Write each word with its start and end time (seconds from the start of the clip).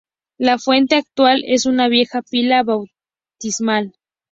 La 0.39 0.57
fuente 0.57 0.95
actual 0.95 1.43
es 1.45 1.67
una 1.67 1.87
vieja 1.87 2.23
pila 2.23 2.63
bautismal. 2.63 3.93